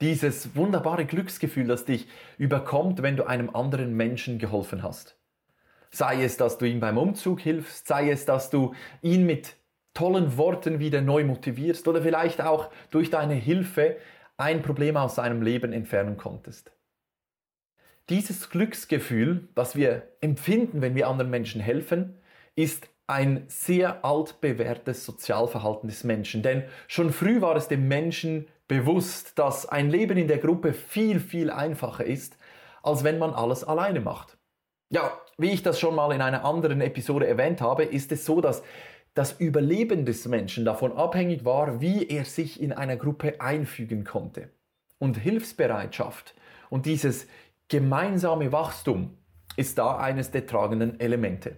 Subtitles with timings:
[0.00, 2.06] Dieses wunderbare Glücksgefühl, das dich
[2.36, 5.16] überkommt, wenn du einem anderen Menschen geholfen hast.
[5.90, 9.56] Sei es, dass du ihm beim Umzug hilfst, sei es, dass du ihn mit
[9.94, 13.96] tollen Worten wieder neu motivierst oder vielleicht auch durch deine Hilfe
[14.36, 16.72] ein Problem aus seinem Leben entfernen konntest.
[18.10, 22.20] Dieses Glücksgefühl, das wir empfinden, wenn wir anderen Menschen helfen,
[22.54, 26.42] ist ein sehr altbewährtes Sozialverhalten des Menschen.
[26.42, 31.20] Denn schon früh war es dem Menschen bewusst, dass ein Leben in der Gruppe viel,
[31.20, 32.36] viel einfacher ist,
[32.82, 34.36] als wenn man alles alleine macht.
[34.90, 38.40] Ja, wie ich das schon mal in einer anderen Episode erwähnt habe, ist es so,
[38.40, 38.62] dass
[39.14, 44.50] das Überleben des Menschen davon abhängig war, wie er sich in einer Gruppe einfügen konnte.
[44.98, 46.34] Und Hilfsbereitschaft
[46.70, 47.26] und dieses
[47.68, 49.16] gemeinsame Wachstum
[49.56, 51.56] ist da eines der tragenden Elemente.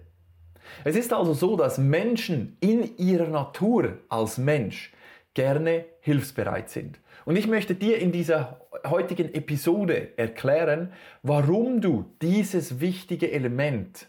[0.83, 4.93] Es ist also so, dass Menschen in ihrer Natur als Mensch
[5.33, 6.99] gerne hilfsbereit sind.
[7.25, 14.07] Und ich möchte dir in dieser heutigen Episode erklären, warum du dieses wichtige Element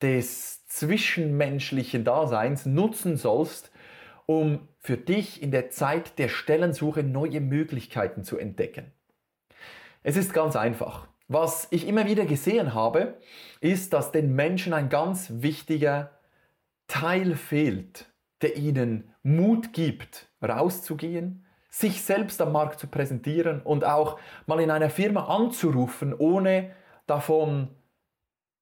[0.00, 3.70] des zwischenmenschlichen Daseins nutzen sollst,
[4.26, 8.92] um für dich in der Zeit der Stellensuche neue Möglichkeiten zu entdecken.
[10.02, 11.06] Es ist ganz einfach.
[11.28, 13.18] Was ich immer wieder gesehen habe,
[13.60, 16.10] ist, dass den Menschen ein ganz wichtiger
[16.88, 24.18] Teil fehlt, der ihnen Mut gibt, rauszugehen, sich selbst am Markt zu präsentieren und auch
[24.46, 26.74] mal in einer Firma anzurufen, ohne
[27.06, 27.68] davon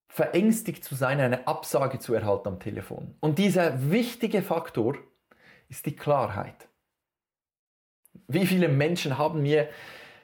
[0.09, 3.17] verängstigt zu sein, eine Absage zu erhalten am Telefon.
[3.21, 4.97] Und dieser wichtige Faktor
[5.69, 6.69] ist die Klarheit.
[8.27, 9.69] Wie viele Menschen haben mir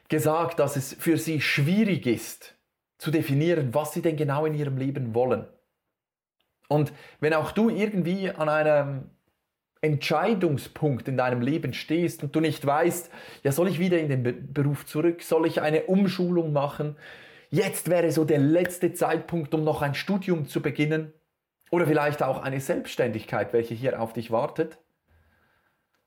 [0.08, 2.56] gesagt, dass es für sie schwierig ist,
[2.98, 5.46] zu definieren, was sie denn genau in ihrem Leben wollen.
[6.68, 9.10] Und wenn auch du irgendwie an einem
[9.86, 13.10] Entscheidungspunkt in deinem Leben stehst und du nicht weißt,
[13.42, 16.96] ja, soll ich wieder in den Be Beruf zurück, soll ich eine Umschulung machen,
[17.50, 21.12] jetzt wäre so der letzte Zeitpunkt, um noch ein Studium zu beginnen
[21.70, 24.78] oder vielleicht auch eine Selbstständigkeit, welche hier auf dich wartet.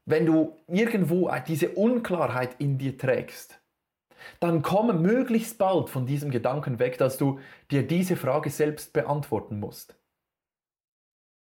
[0.06, 3.62] Wenn du irgendwo diese Unklarheit in dir trägst,
[4.40, 7.40] dann komme möglichst bald von diesem Gedanken weg, dass du
[7.72, 9.99] dir diese Frage selbst beantworten musst.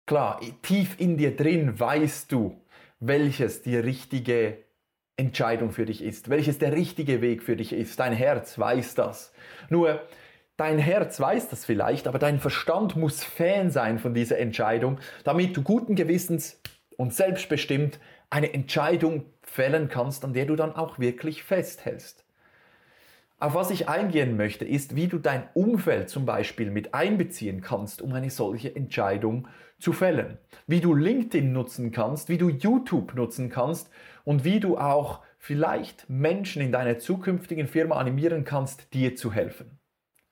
[0.08, 2.62] Klar, tief in dir drin weißt du,
[3.02, 4.64] welches die richtige
[5.18, 8.00] Entscheidung für dich ist, welches der richtige Weg für dich ist.
[8.00, 9.34] Dein Herz weiß das.
[9.70, 10.02] Nur,
[10.56, 15.58] dein Herz weiß das vielleicht, aber dein Verstand muss Fan sein von dieser Entscheidung, damit
[15.58, 16.62] du guten Gewissens
[16.96, 22.27] und selbstbestimmt eine Entscheidung fällen kannst, an der du dann auch wirklich festhältst.
[23.40, 28.02] Auf was ich eingehen möchte, ist, wie du dein Umfeld zum Beispiel mit einbeziehen kannst,
[28.02, 30.40] um eine solche Entscheidung zu fällen.
[30.66, 33.92] Wie du LinkedIn nutzen kannst, wie du YouTube nutzen kannst
[34.24, 39.80] und wie du auch vielleicht Menschen in deiner zukünftigen Firma animieren kannst, dir zu helfen.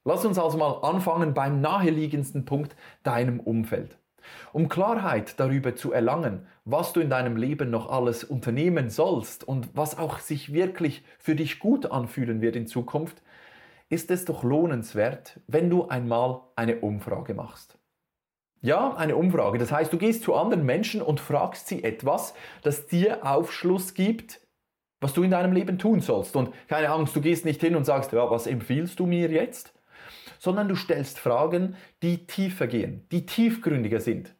[0.03, 3.99] Lass uns also mal anfangen beim naheliegendsten Punkt, deinem Umfeld.
[4.53, 9.69] Um Klarheit darüber zu erlangen, was du in deinem Leben noch alles unternehmen sollst und
[9.75, 13.21] was auch sich wirklich für dich gut anfühlen wird in Zukunft,
[13.89, 17.77] ist es doch lohnenswert, wenn du einmal eine Umfrage machst.
[18.61, 19.59] Ja, eine Umfrage.
[19.59, 22.33] Das heißt, du gehst zu anderen Menschen und fragst sie etwas,
[22.63, 24.41] das dir Aufschluss gibt,
[25.01, 26.35] was du in deinem Leben tun sollst.
[26.35, 29.74] Und keine Angst, du gehst nicht hin und sagst, ja, was empfiehlst du mir jetzt?
[30.45, 34.35] Sondern du stellst Fragen, die tiefer gehen, die tiefgründiger sind.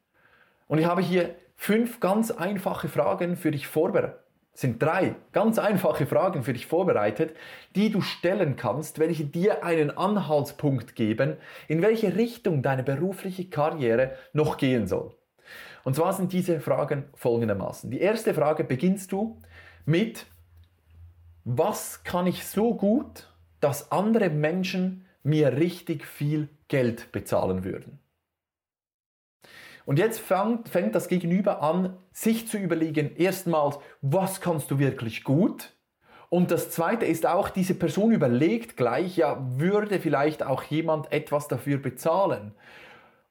[0.68, 4.20] Und ich habe hier fünf ganz einfache Fragen für dich vorbereitet.
[4.54, 7.36] Sind drei ganz einfache Fragen für dich vorbereitet,
[7.76, 11.38] die du stellen kannst, welche dir einen Anhaltspunkt geben,
[11.68, 15.12] in welche Richtung deine berufliche Karriere noch gehen soll.
[15.84, 17.90] Und zwar sind diese Fragen folgendermaßen.
[17.90, 19.42] Die erste Frage beginnst du
[19.86, 20.28] mit,
[21.44, 28.00] was kann ich so gut, dass andere Menschen mir richtig viel Geld bezahlen würden.
[29.86, 35.24] Und jetzt fängt, fängt das Gegenüber an, sich zu überlegen, erstmals, was kannst du wirklich
[35.24, 35.74] gut?
[36.30, 41.48] Und das Zweite ist auch, diese Person überlegt gleich, ja, würde vielleicht auch jemand etwas
[41.48, 42.54] dafür bezahlen?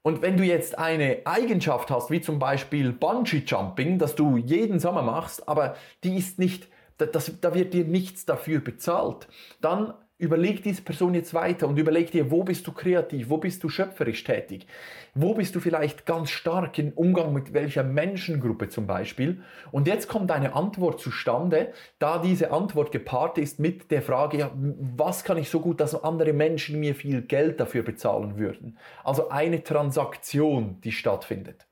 [0.02, 4.78] Und wenn du jetzt eine Eigenschaft hast, wie zum Beispiel Bungee Jumping, das du jeden
[4.78, 6.68] Sommer machst, aber die ist nicht,
[6.98, 9.26] das, da wird dir nichts dafür bezahlt,
[9.60, 13.64] dann Überleg diese Person jetzt weiter und überleg dir, wo bist du kreativ, wo bist
[13.64, 14.68] du schöpferisch tätig,
[15.12, 19.42] wo bist du vielleicht ganz stark im Umgang mit welcher Menschengruppe zum Beispiel.
[19.72, 24.52] Und jetzt kommt eine Antwort zustande, da diese Antwort gepaart ist mit der Frage, ja,
[24.54, 28.78] was kann ich so gut, dass andere Menschen mir viel Geld dafür bezahlen würden.
[29.02, 31.66] Also eine Transaktion, die stattfindet.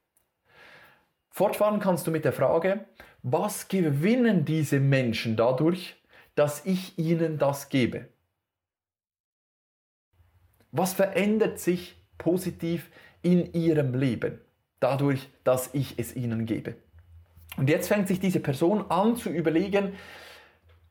[1.30, 2.86] Fortfahren kannst du mit der Frage,
[3.22, 5.94] was gewinnen diese Menschen dadurch,
[6.34, 8.08] dass ich ihnen das gebe?
[10.72, 12.90] Was verändert sich positiv
[13.22, 14.40] in ihrem Leben
[14.80, 16.74] dadurch, dass ich es ihnen gebe?
[17.58, 19.92] Und jetzt fängt sich diese Person an zu überlegen,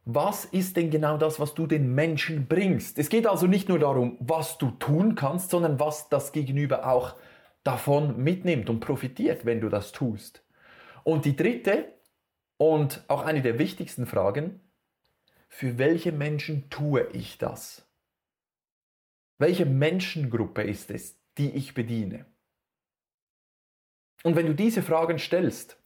[0.06, 2.98] was ist denn genau das, was du den Menschen bringst?
[2.98, 7.16] Es geht also nicht nur darum, was du tun kannst, sondern was das Gegenüber auch
[7.64, 10.44] davon mitnimmt und profitiert, wenn du das tust.
[11.04, 11.86] Und die dritte
[12.58, 14.60] und auch eine der wichtigsten Fragen,
[15.48, 17.91] für welche Menschen tue ich das?
[19.42, 22.28] Welche Menschengruppe ist es, die ich bediene?
[24.24, 25.82] Und wenn du diese Fragen stellst,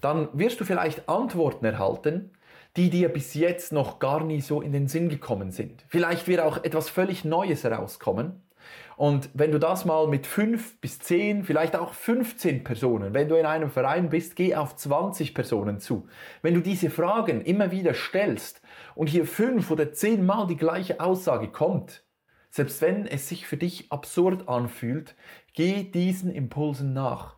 [0.00, 2.30] dann wirst du vielleicht Antworten erhalten,
[2.76, 5.84] die dir bis jetzt noch gar nie so in den Sinn gekommen sind.
[5.88, 8.44] Vielleicht wird auch etwas völlig Neues herauskommen.
[8.96, 13.34] Und wenn du das mal mit fünf bis zehn, vielleicht auch 15 Personen, wenn du
[13.34, 16.06] in einem Verein bist, geh auf 20 Personen zu.
[16.42, 18.62] Wenn du diese Fragen immer wieder stellst
[18.94, 22.04] und hier fünf oder zehn Mal die gleiche Aussage kommt,
[22.50, 25.14] selbst wenn es sich für dich absurd anfühlt,
[25.54, 27.36] geh diesen Impulsen nach.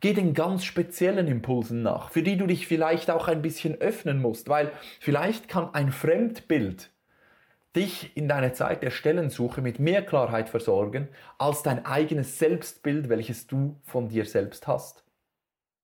[0.00, 4.20] Geh den ganz speziellen Impulsen nach, für die du dich vielleicht auch ein bisschen öffnen
[4.20, 6.90] musst, weil vielleicht kann ein Fremdbild
[7.76, 11.08] dich in deiner Zeit der Stellensuche mit mehr Klarheit versorgen
[11.38, 15.04] als dein eigenes Selbstbild, welches du von dir selbst hast.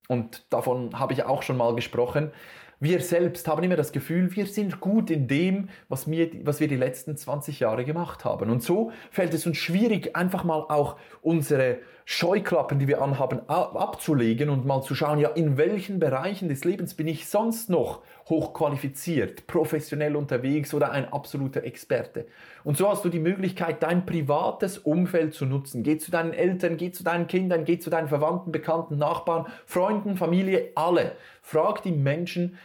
[0.09, 2.32] Und davon habe ich auch schon mal gesprochen.
[2.78, 6.69] Wir selbst haben immer das Gefühl, wir sind gut in dem, was wir, was wir
[6.69, 8.50] die letzten 20 Jahre gemacht haben.
[8.50, 11.78] Und so fällt es uns schwierig, einfach mal auch unsere
[12.08, 16.94] Scheuklappen, die wir anhaben, abzulegen und mal zu schauen, ja, in welchen Bereichen des Lebens
[16.94, 22.26] bin ich sonst noch hochqualifiziert, professionell unterwegs oder ein absoluter Experte.
[22.62, 25.82] Und so hast du die Möglichkeit, dein privates Umfeld zu nutzen.
[25.82, 30.17] Geh zu deinen Eltern, geh zu deinen Kindern, geh zu deinen Verwandten, Bekannten, Nachbarn, Freunden,
[30.17, 31.12] Familie, alle.
[31.48, 32.58] Frag die Menschen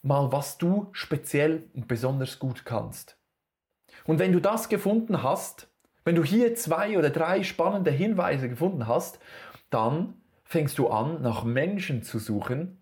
[0.00, 3.18] mal, was du speziell und besonders gut kannst.
[4.04, 5.66] Und wenn du das gefunden hast,
[6.04, 9.18] wenn du hier zwei oder drei spannende Hinweise gefunden hast,
[9.70, 10.14] dann
[10.44, 12.80] fängst du an, nach Menschen zu suchen,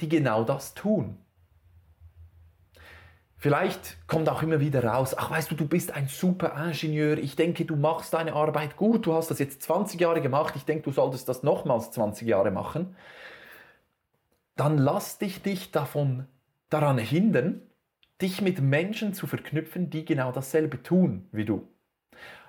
[0.00, 1.18] die genau das tun.
[3.36, 7.36] Vielleicht kommt auch immer wieder raus, ach weißt du, du bist ein super Ingenieur, ich
[7.36, 10.82] denke, du machst deine Arbeit gut, du hast das jetzt 20 Jahre gemacht, ich denke,
[10.82, 12.96] du solltest das nochmals 20 Jahre machen
[14.56, 16.26] dann lass dich dich davon
[16.70, 17.62] daran hindern,
[18.20, 21.68] dich mit Menschen zu verknüpfen, die genau dasselbe tun wie du.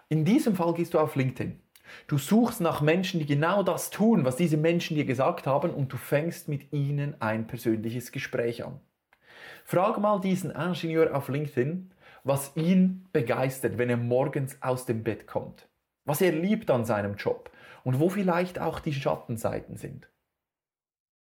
[0.09, 1.59] In diesem Fall gehst du auf LinkedIn.
[2.07, 5.91] Du suchst nach Menschen, die genau das tun, was diese Menschen dir gesagt haben und
[5.91, 8.79] du fängst mit ihnen ein persönliches Gespräch an.
[9.65, 11.91] Frag mal diesen Ingenieur auf LinkedIn,
[12.23, 15.67] was ihn begeistert, wenn er morgens aus dem Bett kommt.
[16.05, 17.51] Was er liebt an seinem Job
[17.83, 20.09] und wo vielleicht auch die Schattenseiten sind.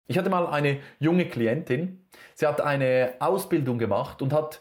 [0.09, 2.03] Ich hatte mal eine junge Klientin,
[2.33, 4.59] sie hat eine Ausbildung gemacht und hat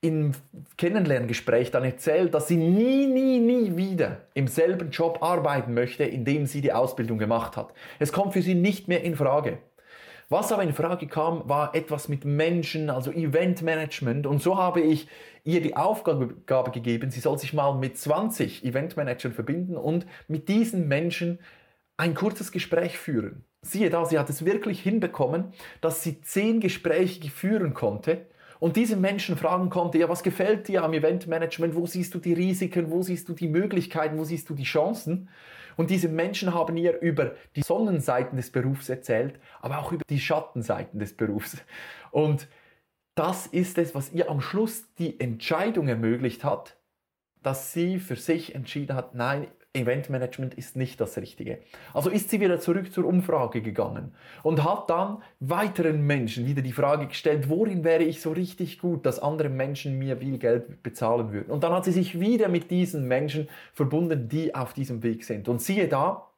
[0.00, 0.32] im
[0.78, 6.24] Kennenlerngespräch dann erzählt, dass sie nie, nie, nie wieder im selben Job arbeiten möchte, in
[6.24, 7.74] dem sie die Ausbildung gemacht hat.
[7.98, 9.58] Es kommt für sie nicht mehr in Frage.
[10.30, 14.26] Was aber in Frage kam, war etwas mit Menschen, also Eventmanagement.
[14.26, 15.08] Und so habe ich
[15.44, 20.88] ihr die Aufgabe gegeben, sie soll sich mal mit 20 Eventmanagern verbinden und mit diesen
[20.88, 21.38] Menschen
[22.02, 23.44] ein kurzes Gespräch führen.
[23.64, 28.26] Siehe da, sie hat es wirklich hinbekommen, dass sie zehn Gespräche führen konnte
[28.58, 31.76] und diese Menschen fragen konnte, ja, was gefällt dir am Eventmanagement?
[31.76, 32.90] Wo siehst du die Risiken?
[32.90, 34.18] Wo siehst du die Möglichkeiten?
[34.18, 35.28] Wo siehst du die Chancen?
[35.76, 40.18] Und diese Menschen haben ihr über die Sonnenseiten des Berufs erzählt, aber auch über die
[40.18, 41.56] Schattenseiten des Berufs.
[42.10, 42.48] Und
[43.14, 46.76] das ist es, was ihr am Schluss die Entscheidung ermöglicht hat,
[47.44, 51.58] dass sie für sich entschieden hat, nein, Eventmanagement ist nicht das Richtige.
[51.94, 54.12] Also ist sie wieder zurück zur Umfrage gegangen
[54.42, 59.06] und hat dann weiteren Menschen wieder die Frage gestellt, worin wäre ich so richtig gut,
[59.06, 61.50] dass andere Menschen mir viel Geld bezahlen würden.
[61.50, 65.48] Und dann hat sie sich wieder mit diesen Menschen verbunden, die auf diesem Weg sind.
[65.48, 66.28] Und siehe da,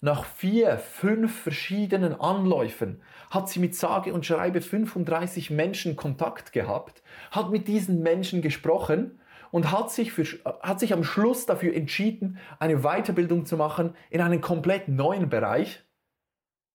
[0.00, 7.02] nach vier, fünf verschiedenen Anläufen hat sie mit sage und schreibe 35 Menschen Kontakt gehabt,
[7.32, 9.18] hat mit diesen Menschen gesprochen
[9.50, 10.24] und hat sich, für,
[10.62, 15.82] hat sich am Schluss dafür entschieden, eine Weiterbildung zu machen in einen komplett neuen Bereich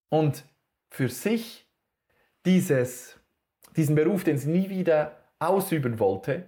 [0.09, 0.45] und
[0.89, 1.67] für sich
[2.45, 3.19] dieses,
[3.75, 6.45] diesen Beruf, den sie nie wieder ausüben wollte,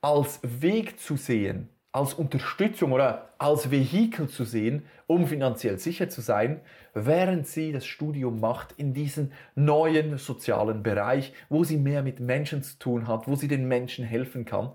[0.00, 6.20] als Weg zu sehen, als Unterstützung oder als Vehikel zu sehen, um finanziell sicher zu
[6.20, 6.60] sein,
[6.94, 12.62] während sie das Studium macht in diesem neuen sozialen Bereich, wo sie mehr mit Menschen
[12.62, 14.72] zu tun hat, wo sie den Menschen helfen kann,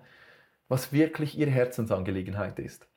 [0.73, 2.87] was wirklich ihre Herzensangelegenheit ist.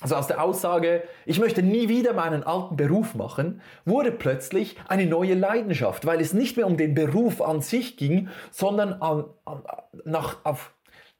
[0.00, 5.06] Also aus der Aussage, ich möchte nie wieder meinen alten Beruf machen, wurde plötzlich eine
[5.06, 9.62] neue Leidenschaft, weil es nicht mehr um den Beruf an sich ging, sondern, an, an,
[10.04, 10.74] nach, auf,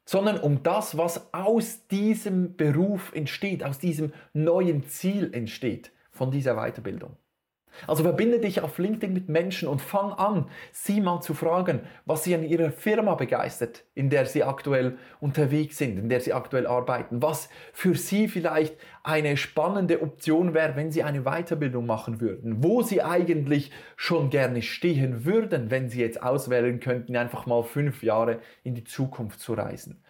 [0.07, 6.55] sondern um das, was aus diesem Beruf entsteht, aus diesem neuen Ziel entsteht von dieser
[6.55, 7.17] Weiterbildung.
[7.87, 12.25] Also verbinde dich auf LinkedIn mit Menschen und fang an, sie mal zu fragen, was
[12.25, 16.67] sie an ihrer Firma begeistert, in der sie aktuell unterwegs sind, in der sie aktuell
[16.67, 22.63] arbeiten, was für sie vielleicht eine spannende Option wäre, wenn sie eine Weiterbildung machen würden,
[22.63, 28.03] wo sie eigentlich schon gerne stehen würden, wenn sie jetzt auswählen könnten, einfach mal fünf
[28.03, 30.03] Jahre in die Zukunft zu reisen.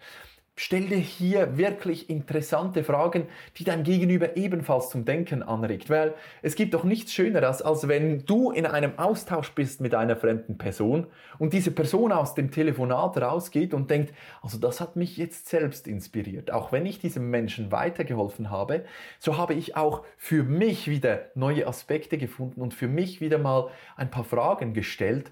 [0.59, 6.55] Stell dir hier wirklich interessante Fragen, die dein Gegenüber ebenfalls zum Denken anregt, weil es
[6.55, 11.05] gibt doch nichts Schöneres, als wenn du in einem Austausch bist mit einer fremden Person
[11.37, 15.87] und diese Person aus dem Telefonat rausgeht und denkt, also das hat mich jetzt selbst
[15.87, 16.49] inspiriert.
[16.49, 18.83] Auch wenn ich diesem Menschen weitergeholfen habe,
[19.19, 23.69] so habe ich auch für mich wieder neue Aspekte gefunden und für mich wieder mal
[23.95, 25.31] ein paar Fragen gestellt,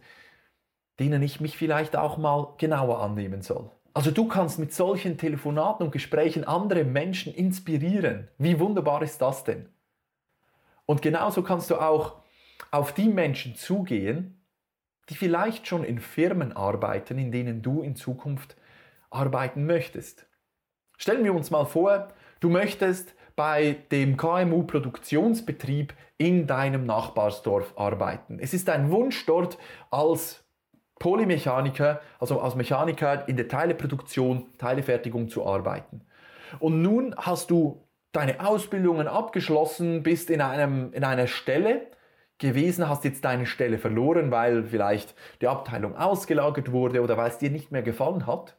[1.00, 3.72] denen ich mich vielleicht auch mal genauer annehmen soll.
[3.96, 8.28] Also du kannst mit solchen Telefonaten und Gesprächen andere Menschen inspirieren.
[8.38, 9.70] Wie wunderbar ist das denn?
[10.86, 12.18] Und genauso kannst du auch
[12.72, 14.46] auf die Menschen zugehen,
[15.08, 18.58] die vielleicht schon in Firmen arbeiten, in denen du in Zukunft
[19.12, 20.28] arbeiten möchtest.
[20.98, 22.10] Stellen wir uns mal vor,
[22.42, 28.40] du möchtest bei dem KMU-Produktionsbetrieb in deinem Nachbarsdorf arbeiten.
[28.40, 29.58] Es ist ein Wunsch dort
[29.90, 30.45] als
[31.06, 36.02] Polymechaniker, also als Mechaniker in der Teileproduktion, Teilefertigung zu arbeiten.
[36.58, 41.92] Und nun hast du deine Ausbildungen abgeschlossen, bist in, einem, in einer Stelle
[42.40, 47.38] gewesen, hast jetzt deine Stelle verloren, weil vielleicht die Abteilung ausgelagert wurde oder weil es
[47.38, 48.58] dir nicht mehr gefallen hat.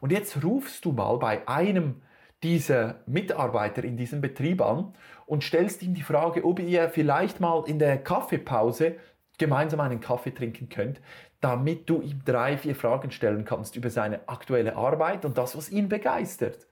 [0.00, 2.00] Und jetzt rufst du mal bei einem
[2.42, 4.94] dieser Mitarbeiter in diesem Betrieb an
[5.26, 8.96] und stellst ihm die Frage, ob ihr vielleicht mal in der Kaffeepause
[9.36, 11.00] gemeinsam einen Kaffee trinken könnt,
[11.42, 15.70] damit du ihm drei, vier Fragen stellen kannst über seine aktuelle Arbeit und das, was
[15.70, 16.66] ihn begeistert.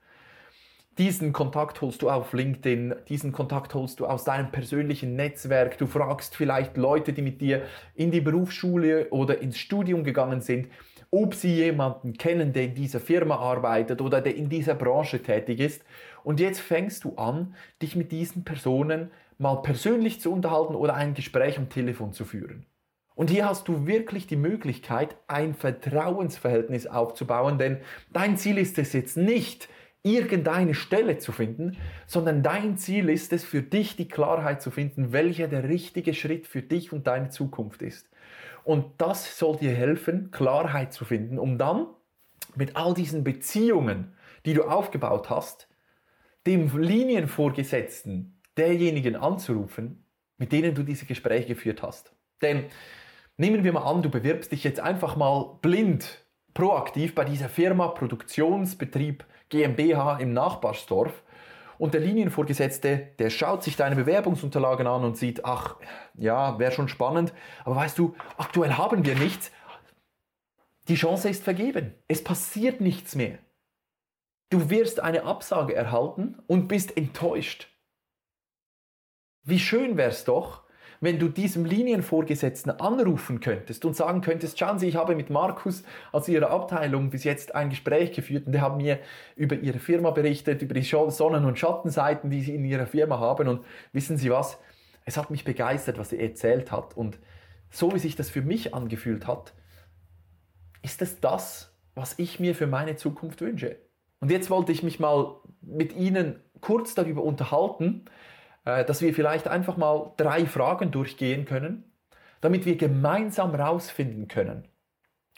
[0.97, 5.77] Diesen Kontakt holst du auf LinkedIn, diesen Kontakt holst du aus deinem persönlichen Netzwerk.
[5.79, 7.63] Du fragst vielleicht Leute, die mit dir
[7.95, 10.69] in die Berufsschule oder ins Studium gegangen sind,
[11.11, 15.59] ob sie jemanden kennen, der in dieser Firma arbeitet oder der in dieser Branche tätig
[15.59, 15.83] ist.
[16.23, 21.15] Und jetzt fängst du an, dich mit diesen Personen mal persönlich zu unterhalten oder ein
[21.15, 22.67] Gespräch am Telefon zu führen.
[23.21, 27.83] Und hier hast du wirklich die Möglichkeit, ein Vertrauensverhältnis aufzubauen, denn
[28.15, 29.69] dein Ziel ist es jetzt nicht,
[30.03, 35.13] irgendeine Stelle zu finden, sondern dein Ziel ist es, für dich die Klarheit zu finden,
[35.13, 38.09] welcher der richtige Schritt für dich und deine Zukunft ist.
[38.65, 41.89] Und das soll dir helfen, Klarheit zu finden, um dann
[42.57, 44.15] mit all diesen Beziehungen,
[44.47, 45.69] die du aufgebaut hast,
[46.47, 50.07] dem Linienvorgesetzten derjenigen anzurufen,
[50.39, 52.15] mit denen du diese Gespräche geführt hast.
[52.41, 52.65] Denn
[53.41, 57.89] Nehmen wir mal an, du bewirbst dich jetzt einfach mal blind, proaktiv bei dieser Firma
[57.89, 61.23] Produktionsbetrieb GmbH im Nachbarsdorf
[61.79, 65.77] und der Linienvorgesetzte, der schaut sich deine Bewerbungsunterlagen an und sieht, ach,
[66.19, 67.33] ja, wäre schon spannend,
[67.65, 69.51] aber weißt du, aktuell haben wir nichts.
[70.89, 71.95] Die Chance ist vergeben.
[72.09, 73.39] Es passiert nichts mehr.
[74.51, 77.75] Du wirst eine Absage erhalten und bist enttäuscht.
[79.45, 80.65] Wie schön wäre es doch,
[81.01, 85.83] wenn du diesem Linienvorgesetzten anrufen könntest und sagen könntest, schauen Sie, ich habe mit Markus
[86.13, 88.99] aus Ihrer Abteilung bis jetzt ein Gespräch geführt und der hat mir
[89.35, 93.49] über Ihre Firma berichtet, über die Sonnen- und Schattenseiten, die Sie in Ihrer Firma haben
[93.49, 94.59] und wissen Sie was,
[95.07, 97.19] es hat mich begeistert, was er erzählt hat und
[97.71, 99.55] so wie sich das für mich angefühlt hat,
[100.83, 103.77] ist es das, was ich mir für meine Zukunft wünsche.
[104.21, 108.05] Und jetzt wollte ich mich mal mit Ihnen kurz darüber unterhalten,
[108.65, 111.85] dass wir vielleicht einfach mal drei Fragen durchgehen können,
[112.41, 114.69] damit wir gemeinsam herausfinden können,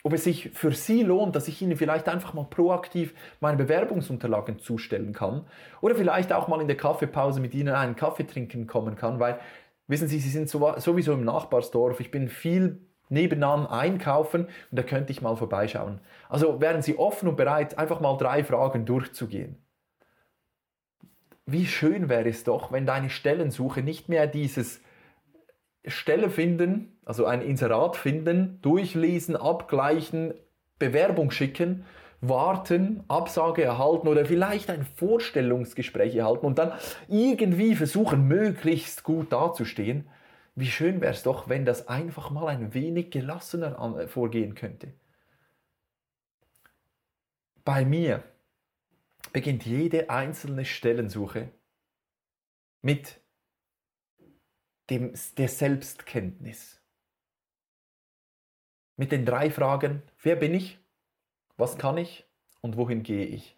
[0.03, 4.59] ob es sich für Sie lohnt, dass ich Ihnen vielleicht einfach mal proaktiv meine Bewerbungsunterlagen
[4.59, 5.45] zustellen kann
[5.81, 9.39] oder vielleicht auch mal in der Kaffeepause mit Ihnen einen Kaffee trinken kommen kann, weil,
[9.87, 15.11] wissen Sie, Sie sind sowieso im Nachbarsdorf, ich bin viel nebenan einkaufen und da könnte
[15.11, 16.01] ich mal vorbeischauen.
[16.27, 19.62] Also wären Sie offen und bereit, einfach mal drei Fragen durchzugehen
[21.45, 24.81] wie schön wäre es doch, wenn deine Stellensuche nicht mehr dieses
[25.85, 30.33] Stelle finden, also ein Inserat finden, durchlesen, abgleichen,
[30.79, 31.85] Bewerbung schicken,
[32.21, 36.71] warten, Absage erhalten oder vielleicht ein Vorstellungsgespräch erhalten und dann
[37.09, 40.07] irgendwie versuchen, möglichst gut dazustehen.
[40.55, 44.93] Wie schön wäre es doch, wenn das einfach mal ein wenig gelassener vorgehen könnte.
[47.65, 48.23] Bei mir
[49.33, 51.51] beginnt jede einzelne Stellensuche
[52.81, 53.19] mit
[54.89, 56.81] dem, der Selbstkenntnis.
[58.95, 60.79] Mit den drei Fragen, wer bin ich,
[61.57, 62.25] was kann ich
[62.61, 63.57] und wohin gehe ich.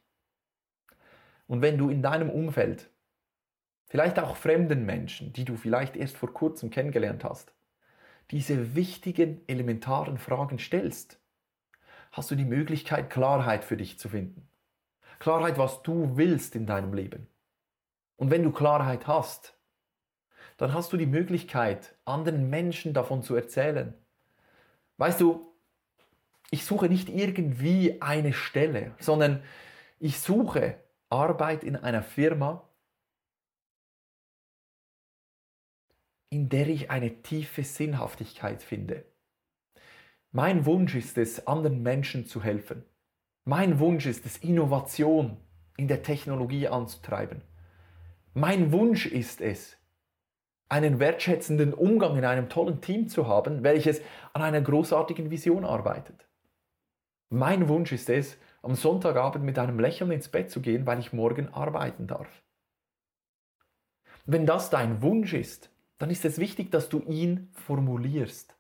[1.45, 2.89] Und wenn du in deinem Umfeld,
[3.87, 7.53] vielleicht auch fremden Menschen, die du vielleicht erst vor kurzem kennengelernt hast,
[8.31, 11.19] diese wichtigen, elementaren Fragen stellst,
[12.13, 14.47] hast du die Möglichkeit, Klarheit für dich zu finden.
[15.19, 17.27] Klarheit, was du willst in deinem Leben.
[18.17, 19.57] Und wenn du Klarheit hast,
[20.57, 23.93] dann hast du die Möglichkeit, anderen Menschen davon zu erzählen.
[24.97, 25.53] Weißt du,
[26.51, 29.43] ich suche nicht irgendwie eine Stelle, sondern
[29.99, 30.79] ich suche
[31.09, 32.69] Arbeit in einer Firma,
[36.29, 39.05] in der ich eine tiefe Sinnhaftigkeit finde.
[40.31, 42.83] Mein Wunsch ist es, anderen Menschen zu helfen.
[43.47, 45.37] Mein Wunsch ist es, Innovation
[45.77, 47.43] in der Technologie anzutreiben.
[48.33, 49.77] Mein Wunsch ist es,
[50.67, 54.01] einen wertschätzenden Umgang in einem tollen Team zu haben, welches
[54.33, 56.27] an einer großartigen Vision arbeitet.
[57.29, 61.13] Mein Wunsch ist es, am Sonntagabend mit einem Lächeln ins Bett zu gehen, weil ich
[61.13, 62.27] morgen arbeiten darf.
[64.25, 68.55] Wenn das dein Wunsch ist, dann ist es wichtig, dass du ihn formulierst.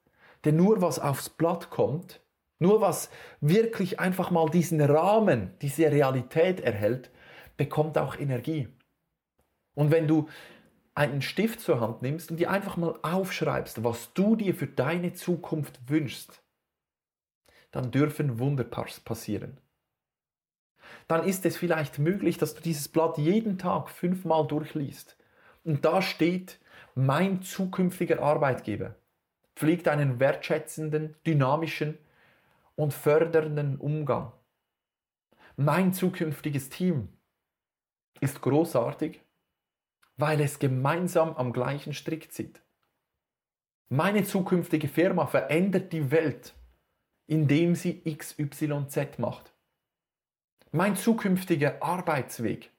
[0.45, 2.21] Denn nur was aufs Blatt kommt,
[2.59, 3.09] nur was
[3.41, 7.11] wirklich einfach mal diesen Rahmen, diese Realität erhält,
[7.57, 8.67] bekommt auch Energie.
[9.75, 10.29] Und wenn du
[10.93, 15.13] einen Stift zur Hand nimmst und dir einfach mal aufschreibst, was du dir für deine
[15.13, 16.41] Zukunft wünschst,
[17.71, 19.57] dann dürfen Wunder passieren.
[21.09, 25.17] Dann ist es vielleicht möglich, dass du dieses Blatt jeden Tag fünfmal durchliest.
[25.65, 26.59] Und da steht
[26.93, 28.95] mein zukünftiger Arbeitgeber
[29.55, 31.97] pflegt einen wertschätzenden, dynamischen
[32.75, 34.31] und fördernden Umgang.
[35.55, 37.09] Mein zukünftiges Team
[38.19, 39.21] ist großartig,
[40.17, 42.61] weil es gemeinsam am gleichen Strick zieht.
[43.89, 46.53] Meine zukünftige Firma verändert die Welt,
[47.27, 49.53] indem sie XYZ macht.
[50.71, 52.71] Mein zukünftiger Arbeitsweg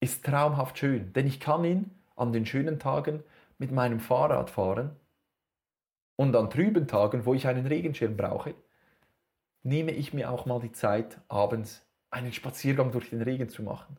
[0.00, 3.24] ist traumhaft schön, denn ich kann ihn an den schönen Tagen
[3.58, 4.94] mit meinem Fahrrad fahren
[6.16, 8.54] und an trüben Tagen, wo ich einen Regenschirm brauche,
[9.62, 13.96] nehme ich mir auch mal die Zeit, abends einen Spaziergang durch den Regen zu machen.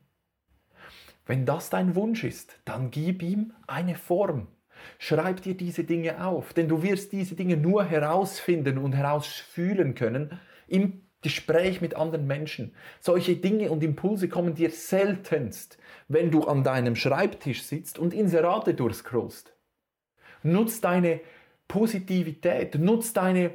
[1.25, 4.47] Wenn das dein Wunsch ist, dann gib ihm eine Form.
[4.97, 10.39] Schreib dir diese Dinge auf, denn du wirst diese Dinge nur herausfinden und herausfühlen können
[10.67, 12.73] im Gespräch mit anderen Menschen.
[13.01, 18.73] Solche Dinge und Impulse kommen dir seltenst, wenn du an deinem Schreibtisch sitzt und Inserate
[18.73, 19.53] durchscrollst.
[20.43, 21.19] Nutz deine
[21.67, 23.51] Positivität, nutzt deine,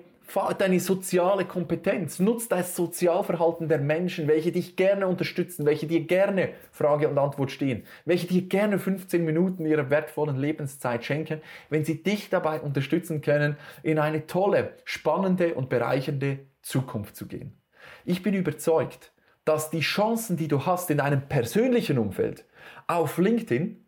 [0.58, 6.50] deine soziale Kompetenz, nutzt das Sozialverhalten der Menschen, welche dich gerne unterstützen, welche dir gerne
[6.72, 12.02] Frage und Antwort stehen, welche dir gerne 15 Minuten ihrer wertvollen Lebenszeit schenken, wenn sie
[12.02, 17.60] dich dabei unterstützen können, in eine tolle, spannende und bereichernde Zukunft zu gehen.
[18.04, 19.12] Ich bin überzeugt,
[19.44, 22.44] dass die Chancen, die du hast in deinem persönlichen Umfeld,
[22.86, 23.84] auf LinkedIn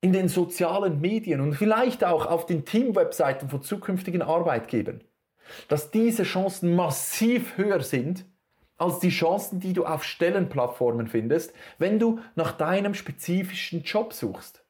[0.00, 5.02] in den sozialen Medien und vielleicht auch auf den Team-Webseiten von zukünftigen Arbeitgebern,
[5.68, 8.24] dass diese Chancen massiv höher sind
[8.76, 14.62] als die Chancen, die du auf Stellenplattformen findest, wenn du nach deinem spezifischen Job suchst.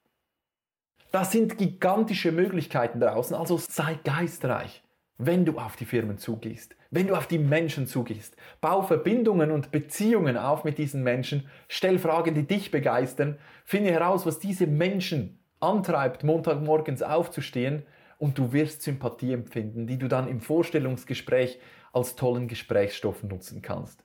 [1.10, 4.82] Das sind gigantische Möglichkeiten draußen, also sei geistreich
[5.18, 8.36] wenn du auf die Firmen zugehst, wenn du auf die Menschen zugehst.
[8.60, 14.24] Bau Verbindungen und Beziehungen auf mit diesen Menschen, stell Fragen, die dich begeistern, finde heraus,
[14.24, 17.82] was diese Menschen antreibt, Montagmorgens aufzustehen
[18.18, 21.58] und du wirst Sympathie empfinden, die du dann im Vorstellungsgespräch
[21.92, 24.04] als tollen Gesprächsstoff nutzen kannst.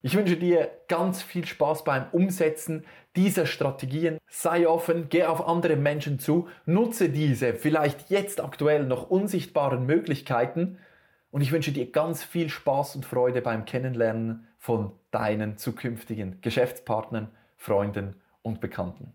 [0.00, 2.84] Ich wünsche dir ganz viel Spaß beim Umsetzen
[3.16, 4.18] dieser Strategien.
[4.28, 10.78] Sei offen, geh auf andere Menschen zu, nutze diese vielleicht jetzt aktuell noch unsichtbaren Möglichkeiten
[11.30, 17.30] und ich wünsche dir ganz viel Spaß und Freude beim Kennenlernen von deinen zukünftigen Geschäftspartnern,
[17.56, 19.14] Freunden und Bekannten.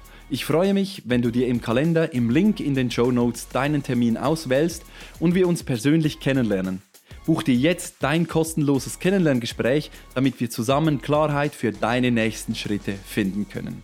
[0.33, 3.83] Ich freue mich, wenn du dir im Kalender im Link in den Show Notes deinen
[3.83, 4.85] Termin auswählst
[5.19, 6.81] und wir uns persönlich kennenlernen.
[7.25, 13.49] Buch dir jetzt dein kostenloses Kennenlerngespräch, damit wir zusammen Klarheit für deine nächsten Schritte finden
[13.49, 13.83] können.